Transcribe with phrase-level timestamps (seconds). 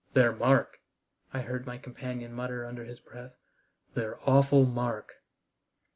[0.13, 0.79] "Their mark!"
[1.31, 3.35] I heard my companion mutter under his breath.
[3.93, 5.11] "Their awful mark!"